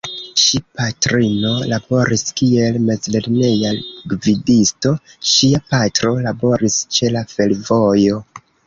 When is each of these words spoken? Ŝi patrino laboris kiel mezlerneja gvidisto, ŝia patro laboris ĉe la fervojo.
Ŝi 0.43 0.59
patrino 0.77 1.51
laboris 1.73 2.23
kiel 2.41 2.79
mezlerneja 2.87 3.75
gvidisto, 4.15 4.97
ŝia 5.35 5.65
patro 5.75 6.19
laboris 6.29 6.83
ĉe 6.99 7.17
la 7.19 7.29
fervojo. 7.37 8.23